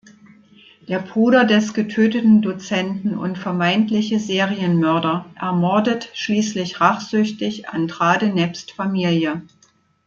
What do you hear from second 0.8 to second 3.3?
Der Bruder des getöteten Dozenten